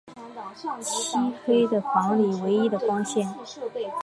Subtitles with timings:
[0.83, 3.31] 漆黑的房里唯一的光线